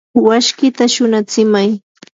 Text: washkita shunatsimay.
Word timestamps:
washkita 0.25 0.83
shunatsimay. 0.93 1.69